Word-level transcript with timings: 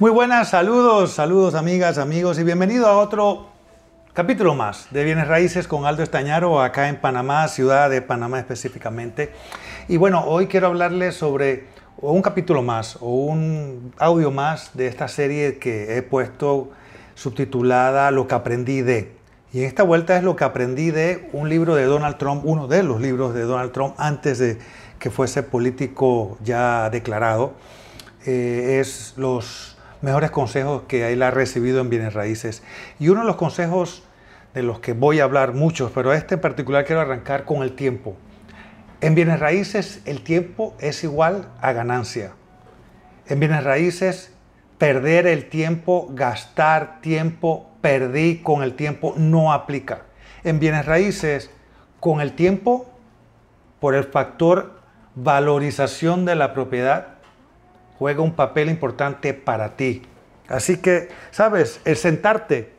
Muy 0.00 0.10
buenas, 0.10 0.48
saludos, 0.48 1.12
saludos 1.12 1.54
amigas, 1.54 1.98
amigos 1.98 2.38
y 2.38 2.42
bienvenido 2.42 2.86
a 2.86 2.96
otro 2.96 3.48
capítulo 4.14 4.54
más 4.54 4.88
de 4.90 5.04
Bienes 5.04 5.28
Raíces 5.28 5.68
con 5.68 5.84
Aldo 5.84 6.02
Estañaro 6.02 6.62
acá 6.62 6.88
en 6.88 6.96
Panamá, 6.96 7.46
ciudad 7.48 7.90
de 7.90 8.00
Panamá 8.00 8.38
específicamente. 8.38 9.30
Y 9.88 9.98
bueno, 9.98 10.24
hoy 10.24 10.46
quiero 10.46 10.68
hablarles 10.68 11.16
sobre 11.16 11.66
un 11.98 12.22
capítulo 12.22 12.62
más 12.62 12.96
o 13.02 13.10
un 13.10 13.92
audio 13.98 14.30
más 14.30 14.70
de 14.72 14.86
esta 14.86 15.06
serie 15.06 15.58
que 15.58 15.98
he 15.98 16.00
puesto 16.00 16.70
subtitulada 17.14 18.10
Lo 18.10 18.26
que 18.26 18.34
aprendí 18.34 18.80
de. 18.80 19.12
Y 19.52 19.58
en 19.58 19.64
esta 19.66 19.82
vuelta 19.82 20.16
es 20.16 20.24
lo 20.24 20.34
que 20.34 20.44
aprendí 20.44 20.92
de 20.92 21.28
un 21.34 21.50
libro 21.50 21.74
de 21.74 21.84
Donald 21.84 22.16
Trump, 22.16 22.46
uno 22.46 22.68
de 22.68 22.82
los 22.84 23.02
libros 23.02 23.34
de 23.34 23.42
Donald 23.42 23.72
Trump 23.72 23.96
antes 23.98 24.38
de 24.38 24.58
que 24.98 25.10
fuese 25.10 25.42
político 25.42 26.38
ya 26.42 26.88
declarado. 26.88 27.52
Eh, 28.24 28.78
es 28.80 29.12
los 29.18 29.76
mejores 30.02 30.30
consejos 30.30 30.82
que 30.88 31.12
él 31.12 31.22
ha 31.22 31.30
recibido 31.30 31.80
en 31.80 31.90
bienes 31.90 32.14
raíces. 32.14 32.62
Y 32.98 33.08
uno 33.08 33.20
de 33.20 33.26
los 33.26 33.36
consejos 33.36 34.02
de 34.54 34.62
los 34.62 34.80
que 34.80 34.92
voy 34.92 35.20
a 35.20 35.24
hablar 35.24 35.54
muchos, 35.54 35.92
pero 35.92 36.12
este 36.12 36.34
en 36.34 36.40
particular 36.40 36.84
quiero 36.84 37.00
arrancar 37.00 37.44
con 37.44 37.62
el 37.62 37.72
tiempo. 37.72 38.16
En 39.00 39.14
bienes 39.14 39.40
raíces 39.40 40.02
el 40.04 40.22
tiempo 40.22 40.74
es 40.78 41.04
igual 41.04 41.48
a 41.60 41.72
ganancia. 41.72 42.32
En 43.26 43.40
bienes 43.40 43.64
raíces 43.64 44.32
perder 44.78 45.26
el 45.26 45.48
tiempo, 45.48 46.08
gastar 46.12 47.00
tiempo, 47.00 47.70
perdí 47.80 48.38
con 48.38 48.62
el 48.62 48.74
tiempo 48.74 49.14
no 49.16 49.52
aplica. 49.52 50.02
En 50.42 50.58
bienes 50.58 50.86
raíces 50.86 51.50
con 52.00 52.20
el 52.20 52.32
tiempo, 52.32 52.90
por 53.78 53.94
el 53.94 54.04
factor 54.04 54.80
valorización 55.14 56.24
de 56.24 56.34
la 56.34 56.54
propiedad, 56.54 57.19
juega 58.00 58.22
un 58.22 58.32
papel 58.32 58.70
importante 58.70 59.34
para 59.34 59.76
ti. 59.76 60.00
Así 60.48 60.78
que, 60.78 61.10
sabes, 61.30 61.82
el 61.84 61.96
sentarte 61.96 62.72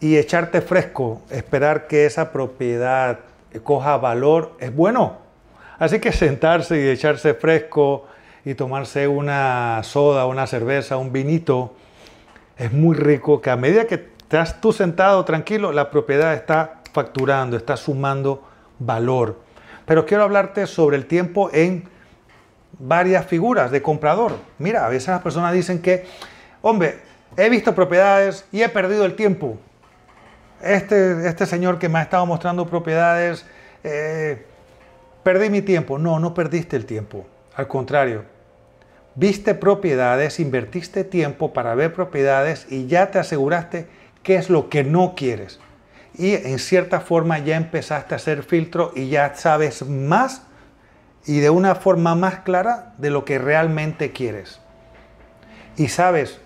y 0.00 0.16
echarte 0.16 0.60
fresco, 0.60 1.22
esperar 1.28 1.88
que 1.88 2.06
esa 2.06 2.30
propiedad 2.30 3.18
coja 3.64 3.96
valor, 3.96 4.52
es 4.60 4.72
bueno. 4.72 5.18
Así 5.76 5.98
que 5.98 6.12
sentarse 6.12 6.80
y 6.80 6.88
echarse 6.88 7.34
fresco 7.34 8.06
y 8.44 8.54
tomarse 8.54 9.08
una 9.08 9.80
soda, 9.82 10.26
una 10.26 10.46
cerveza, 10.46 10.98
un 10.98 11.12
vinito, 11.12 11.74
es 12.56 12.72
muy 12.72 12.94
rico, 12.94 13.40
que 13.40 13.50
a 13.50 13.56
medida 13.56 13.88
que 13.88 14.06
estás 14.18 14.60
tú 14.60 14.72
sentado 14.72 15.24
tranquilo, 15.24 15.72
la 15.72 15.90
propiedad 15.90 16.32
está 16.32 16.80
facturando, 16.92 17.56
está 17.56 17.76
sumando 17.76 18.44
valor. 18.78 19.40
Pero 19.84 20.06
quiero 20.06 20.22
hablarte 20.22 20.68
sobre 20.68 20.96
el 20.96 21.06
tiempo 21.06 21.50
en 21.52 21.92
varias 22.78 23.26
figuras 23.26 23.70
de 23.70 23.82
comprador. 23.82 24.32
Mira, 24.58 24.86
a 24.86 24.88
veces 24.88 25.08
las 25.08 25.22
personas 25.22 25.52
dicen 25.52 25.80
que, 25.80 26.06
hombre, 26.62 26.98
he 27.36 27.48
visto 27.48 27.74
propiedades 27.74 28.44
y 28.52 28.62
he 28.62 28.68
perdido 28.68 29.04
el 29.04 29.14
tiempo. 29.16 29.58
Este, 30.62 31.28
este 31.28 31.46
señor 31.46 31.78
que 31.78 31.88
me 31.88 31.98
ha 31.98 32.02
estado 32.02 32.24
mostrando 32.26 32.66
propiedades, 32.66 33.44
eh, 33.82 34.46
perdí 35.22 35.50
mi 35.50 35.62
tiempo. 35.62 35.98
No, 35.98 36.18
no 36.18 36.34
perdiste 36.34 36.76
el 36.76 36.86
tiempo. 36.86 37.26
Al 37.54 37.68
contrario, 37.68 38.24
viste 39.14 39.54
propiedades, 39.54 40.40
invertiste 40.40 41.04
tiempo 41.04 41.52
para 41.52 41.74
ver 41.74 41.92
propiedades 41.92 42.66
y 42.70 42.86
ya 42.86 43.10
te 43.10 43.18
aseguraste 43.18 43.86
qué 44.22 44.36
es 44.36 44.50
lo 44.50 44.68
que 44.68 44.84
no 44.84 45.14
quieres. 45.14 45.60
Y 46.16 46.34
en 46.34 46.58
cierta 46.58 47.00
forma 47.00 47.38
ya 47.38 47.56
empezaste 47.56 48.14
a 48.14 48.16
hacer 48.16 48.42
filtro 48.42 48.92
y 48.94 49.08
ya 49.08 49.34
sabes 49.34 49.86
más 49.86 50.42
y 51.26 51.40
de 51.40 51.50
una 51.50 51.74
forma 51.74 52.14
más 52.14 52.40
clara 52.40 52.94
de 52.98 53.10
lo 53.10 53.24
que 53.24 53.38
realmente 53.38 54.12
quieres. 54.12 54.60
Y 55.76 55.88
sabes, 55.88 56.40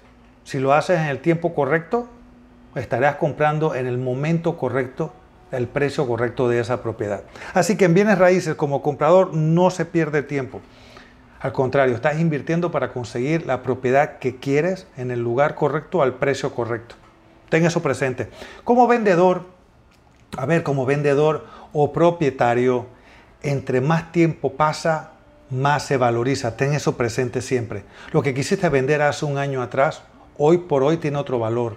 si 0.45 0.59
lo 0.59 0.73
haces 0.73 0.99
en 1.01 1.07
el 1.07 1.19
tiempo 1.21 1.55
correcto, 1.55 2.09
estarás 2.75 3.17
comprando 3.17 3.75
en 3.75 3.87
el 3.87 3.99
momento 3.99 4.57
correcto 4.57 5.13
el 5.51 5.67
precio 5.67 6.07
correcto 6.07 6.49
de 6.49 6.61
esa 6.61 6.83
propiedad. 6.83 7.23
Así 7.55 7.77
que 7.77 7.87
en 7.87 7.95
bienes 7.95 8.19
raíces 8.19 8.55
como 8.55 8.83
comprador 8.83 9.35
no 9.35 9.71
se 9.71 9.85
pierde 9.85 10.23
tiempo. 10.23 10.61
Al 11.41 11.53
contrario, 11.53 11.95
estás 11.95 12.19
invirtiendo 12.19 12.71
para 12.71 12.93
conseguir 12.93 13.47
la 13.47 13.63
propiedad 13.63 14.19
que 14.19 14.37
quieres 14.37 14.87
en 14.97 15.11
el 15.11 15.21
lugar 15.21 15.55
correcto 15.55 16.03
al 16.03 16.15
precio 16.15 16.55
correcto. 16.55 16.97
Ten 17.49 17.65
eso 17.65 17.81
presente. 17.81 18.29
Como 18.65 18.87
vendedor, 18.87 19.47
a 20.37 20.47
ver, 20.47 20.63
como 20.63 20.85
vendedor 20.85 21.47
o 21.73 21.93
propietario, 21.93 22.87
entre 23.43 23.81
más 23.81 24.13
tiempo 24.13 24.55
pasa, 24.55 25.13
más 25.51 25.85
se 25.85 25.97
valoriza. 25.97 26.57
Ten 26.57 26.75
eso 26.75 26.97
presente 26.97 27.43
siempre. 27.43 27.85
Lo 28.13 28.23
que 28.23 28.35
quisiste 28.35 28.69
vender 28.69 29.03
hace 29.03 29.25
un 29.25 29.39
año 29.39 29.63
atrás, 29.63 30.03
hoy 30.37 30.59
por 30.59 30.83
hoy 30.83 30.97
tiene 30.99 31.19
otro 31.19 31.39
valor. 31.39 31.77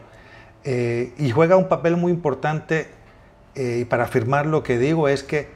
Eh, 0.63 1.13
y 1.17 1.31
juega 1.31 1.55
un 1.55 1.67
papel 1.67 1.97
muy 1.97 2.11
importante, 2.11 2.89
eh, 3.55 3.79
y 3.81 3.85
para 3.85 4.03
afirmar 4.03 4.45
lo 4.45 4.63
que 4.63 4.77
digo, 4.77 5.07
es 5.07 5.23
que 5.23 5.49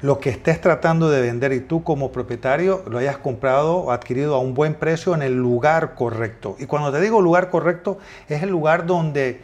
lo 0.00 0.20
que 0.20 0.30
estés 0.30 0.60
tratando 0.60 1.10
de 1.10 1.20
vender 1.20 1.52
y 1.52 1.60
tú 1.60 1.82
como 1.82 2.12
propietario 2.12 2.84
lo 2.88 2.98
hayas 2.98 3.18
comprado 3.18 3.78
o 3.78 3.90
adquirido 3.90 4.36
a 4.36 4.38
un 4.38 4.54
buen 4.54 4.74
precio 4.74 5.14
en 5.14 5.22
el 5.22 5.34
lugar 5.34 5.94
correcto. 5.94 6.56
Y 6.60 6.66
cuando 6.66 6.92
te 6.92 7.00
digo 7.00 7.20
lugar 7.20 7.50
correcto, 7.50 7.98
es 8.28 8.42
el 8.42 8.50
lugar 8.50 8.86
donde 8.86 9.40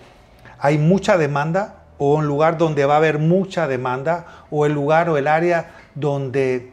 hay 0.58 0.78
mucha 0.78 1.18
demanda 1.18 1.83
o 1.98 2.14
un 2.14 2.26
lugar 2.26 2.58
donde 2.58 2.84
va 2.86 2.94
a 2.94 2.96
haber 2.98 3.18
mucha 3.18 3.68
demanda, 3.68 4.26
o 4.50 4.66
el 4.66 4.72
lugar 4.72 5.08
o 5.08 5.16
el 5.16 5.28
área 5.28 5.70
donde, 5.94 6.72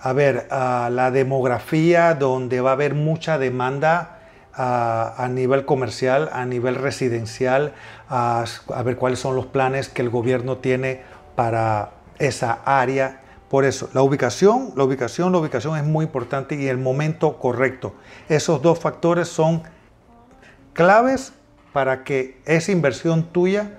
a 0.00 0.12
ver, 0.12 0.46
la 0.50 1.10
demografía, 1.10 2.14
donde 2.14 2.60
va 2.60 2.70
a 2.70 2.72
haber 2.74 2.94
mucha 2.94 3.38
demanda 3.38 4.18
a, 4.54 5.28
nivel 5.30 5.64
comercial, 5.64 6.28
a 6.32 6.44
nivel 6.44 6.74
residencial, 6.74 7.72
a, 8.08 8.44
ver 8.84 8.96
cuáles 8.96 9.18
son 9.18 9.36
los 9.36 9.46
planes 9.46 9.88
que 9.88 10.02
el 10.02 10.10
gobierno 10.10 10.58
tiene 10.58 11.02
para 11.34 11.90
esa 12.18 12.60
área. 12.64 13.20
Por 13.48 13.64
eso, 13.64 13.88
la 13.94 14.02
ubicación, 14.02 14.72
la 14.76 14.84
ubicación, 14.84 15.32
la 15.32 15.38
ubicación 15.38 15.76
es 15.76 15.84
muy 15.84 16.04
importante 16.04 16.54
y 16.54 16.68
el 16.68 16.78
momento 16.78 17.38
correcto. 17.38 17.94
Esos 18.28 18.62
dos 18.62 18.78
factores 18.78 19.28
son 19.28 19.62
claves 20.72 21.32
para 21.72 22.04
que 22.04 22.40
esa 22.44 22.70
inversión 22.70 23.24
tuya 23.24 23.78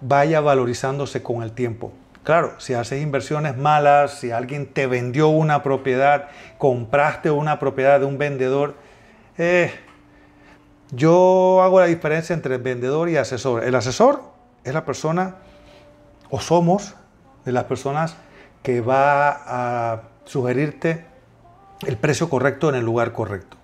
vaya 0.00 0.40
valorizándose 0.40 1.22
con 1.22 1.42
el 1.42 1.52
tiempo. 1.52 1.92
Claro, 2.24 2.60
si 2.60 2.74
haces 2.74 3.02
inversiones 3.02 3.56
malas, 3.56 4.18
si 4.18 4.30
alguien 4.30 4.66
te 4.66 4.86
vendió 4.86 5.28
una 5.28 5.62
propiedad, 5.62 6.28
compraste 6.58 7.30
una 7.30 7.58
propiedad 7.58 8.00
de 8.00 8.06
un 8.06 8.18
vendedor, 8.18 8.74
eh, 9.38 9.72
yo 10.90 11.62
hago 11.62 11.80
la 11.80 11.86
diferencia 11.86 12.34
entre 12.34 12.58
vendedor 12.58 13.08
y 13.08 13.16
asesor. 13.16 13.64
El 13.64 13.74
asesor 13.74 14.22
es 14.64 14.74
la 14.74 14.84
persona, 14.84 15.36
o 16.30 16.40
somos 16.40 16.94
de 17.44 17.52
las 17.52 17.64
personas 17.64 18.16
que 18.62 18.80
va 18.80 19.30
a 19.30 20.02
sugerirte 20.24 21.04
el 21.86 21.96
precio 21.96 22.28
correcto 22.28 22.68
en 22.68 22.74
el 22.74 22.84
lugar 22.84 23.12
correcto. 23.12 23.56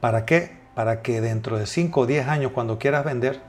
¿Para 0.00 0.24
qué? 0.24 0.56
Para 0.74 1.02
que 1.02 1.20
dentro 1.20 1.58
de 1.58 1.66
5 1.66 2.00
o 2.00 2.06
10 2.06 2.28
años, 2.28 2.52
cuando 2.52 2.78
quieras 2.78 3.04
vender, 3.04 3.40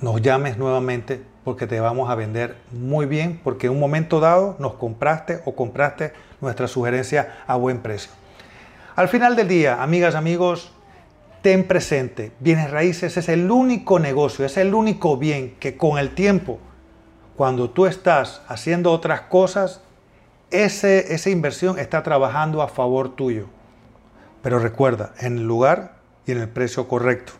nos 0.00 0.22
llames 0.22 0.58
nuevamente 0.58 1.20
porque 1.44 1.66
te 1.66 1.80
vamos 1.80 2.10
a 2.10 2.14
vender 2.14 2.56
muy 2.70 3.06
bien 3.06 3.40
porque 3.42 3.66
en 3.66 3.72
un 3.72 3.80
momento 3.80 4.20
dado 4.20 4.56
nos 4.58 4.74
compraste 4.74 5.40
o 5.44 5.54
compraste 5.54 6.12
nuestra 6.40 6.68
sugerencia 6.68 7.38
a 7.46 7.56
buen 7.56 7.80
precio. 7.80 8.12
Al 8.94 9.08
final 9.08 9.36
del 9.36 9.48
día, 9.48 9.82
amigas, 9.82 10.14
amigos, 10.14 10.72
ten 11.42 11.66
presente, 11.66 12.32
bienes 12.40 12.70
raíces 12.70 13.16
es 13.16 13.28
el 13.28 13.50
único 13.50 13.98
negocio, 13.98 14.44
es 14.44 14.56
el 14.56 14.74
único 14.74 15.16
bien 15.16 15.56
que 15.60 15.76
con 15.76 15.98
el 15.98 16.14
tiempo, 16.14 16.58
cuando 17.36 17.70
tú 17.70 17.86
estás 17.86 18.42
haciendo 18.48 18.92
otras 18.92 19.22
cosas, 19.22 19.80
ese, 20.50 21.14
esa 21.14 21.30
inversión 21.30 21.78
está 21.78 22.02
trabajando 22.02 22.62
a 22.62 22.68
favor 22.68 23.14
tuyo. 23.14 23.46
Pero 24.42 24.58
recuerda, 24.58 25.12
en 25.20 25.38
el 25.38 25.44
lugar 25.46 25.96
y 26.26 26.32
en 26.32 26.38
el 26.38 26.48
precio 26.48 26.88
correcto. 26.88 27.34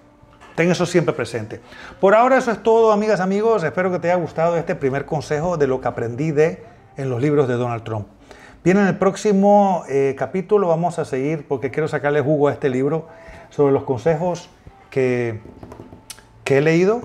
Ten 0.58 0.72
eso 0.72 0.86
siempre 0.86 1.14
presente. 1.14 1.60
Por 2.00 2.16
ahora 2.16 2.36
eso 2.36 2.50
es 2.50 2.60
todo, 2.64 2.90
amigas, 2.90 3.20
amigos. 3.20 3.62
Espero 3.62 3.92
que 3.92 4.00
te 4.00 4.10
haya 4.10 4.20
gustado 4.20 4.56
este 4.56 4.74
primer 4.74 5.04
consejo 5.04 5.56
de 5.56 5.68
lo 5.68 5.80
que 5.80 5.86
aprendí 5.86 6.32
de 6.32 6.64
en 6.96 7.08
los 7.08 7.22
libros 7.22 7.46
de 7.46 7.54
Donald 7.54 7.84
Trump. 7.84 8.08
Bien, 8.64 8.76
en 8.76 8.88
el 8.88 8.98
próximo 8.98 9.84
eh, 9.88 10.16
capítulo 10.18 10.66
vamos 10.66 10.98
a 10.98 11.04
seguir, 11.04 11.46
porque 11.46 11.70
quiero 11.70 11.86
sacarle 11.86 12.20
jugo 12.22 12.48
a 12.48 12.52
este 12.52 12.70
libro, 12.70 13.06
sobre 13.50 13.72
los 13.72 13.84
consejos 13.84 14.50
que, 14.90 15.38
que 16.42 16.58
he 16.58 16.60
leído 16.60 17.02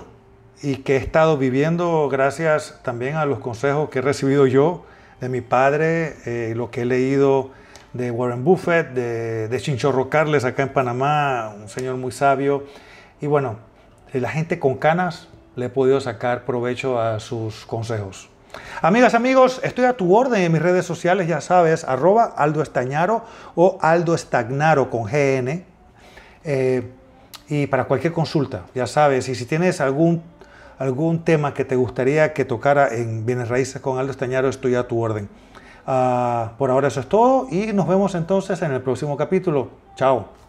y 0.63 0.77
que 0.77 0.95
he 0.95 0.97
estado 0.97 1.37
viviendo 1.37 2.09
gracias 2.09 2.79
también 2.81 3.17
a 3.17 3.27
los 3.27 3.37
consejos 3.37 3.91
que 3.91 3.99
he 3.99 4.01
recibido 4.01 4.47
yo 4.47 4.83
de 5.21 5.29
mi 5.29 5.41
padre, 5.41 6.15
eh, 6.25 6.53
lo 6.55 6.71
que 6.71 6.81
he 6.81 6.85
leído 6.85 7.51
de 7.93 8.09
Warren 8.09 8.43
Buffett, 8.43 8.93
de, 8.95 9.47
de 9.47 9.59
Chinchorro 9.59 10.09
Carles 10.09 10.43
acá 10.43 10.63
en 10.63 10.69
Panamá, 10.69 11.53
un 11.55 11.69
señor 11.69 11.97
muy 11.97 12.11
sabio 12.11 12.63
y 13.21 13.27
bueno, 13.27 13.57
la 14.13 14.29
gente 14.29 14.59
con 14.59 14.75
canas 14.75 15.27
le 15.55 15.65
he 15.65 15.69
podido 15.69 16.01
sacar 16.01 16.45
provecho 16.45 16.99
a 16.99 17.19
sus 17.19 17.65
consejos. 17.65 18.29
Amigas, 18.81 19.13
amigos, 19.13 19.59
estoy 19.63 19.85
a 19.85 19.93
tu 19.93 20.15
orden 20.15 20.41
en 20.41 20.51
mis 20.51 20.61
redes 20.61 20.85
sociales, 20.85 21.27
ya 21.27 21.41
sabes, 21.41 21.83
arroba 21.83 22.33
Aldo 22.37 22.61
Estañaro 22.61 23.23
o 23.55 23.77
Aldo 23.81 24.13
Estagnaro 24.13 24.89
con 24.89 25.03
GN. 25.03 25.63
Eh, 26.43 26.91
y 27.49 27.67
para 27.67 27.85
cualquier 27.85 28.13
consulta, 28.13 28.63
ya 28.73 28.87
sabes, 28.87 29.27
y 29.29 29.35
si 29.35 29.45
tienes 29.45 29.81
algún, 29.81 30.23
algún 30.79 31.23
tema 31.23 31.53
que 31.53 31.65
te 31.65 31.75
gustaría 31.75 32.33
que 32.33 32.45
tocara 32.45 32.93
en 32.93 33.25
Bienes 33.25 33.49
Raíces 33.49 33.81
con 33.81 33.97
Aldo 33.97 34.11
Estañaro, 34.11 34.49
estoy 34.49 34.75
a 34.75 34.87
tu 34.87 35.01
orden. 35.01 35.29
Ah, 35.85 36.53
por 36.57 36.71
ahora 36.71 36.87
eso 36.87 37.01
es 37.01 37.09
todo 37.09 37.47
y 37.51 37.73
nos 37.73 37.87
vemos 37.87 38.15
entonces 38.15 38.61
en 38.61 38.71
el 38.71 38.81
próximo 38.81 39.17
capítulo. 39.17 39.69
Chao. 39.95 40.42